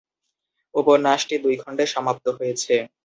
[0.75, 2.75] উপন্যাসটি দুই খণ্ডে সমাপ্ত হয়েছে।